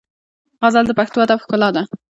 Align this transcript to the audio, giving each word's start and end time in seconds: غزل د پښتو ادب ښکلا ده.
غزل 0.61 0.85
د 0.87 0.91
پښتو 0.99 1.17
ادب 1.25 1.39
ښکلا 1.43 1.69
ده. 1.75 1.81